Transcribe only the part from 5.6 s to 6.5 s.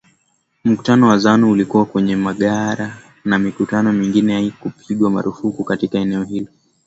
katika eneo hilo hilo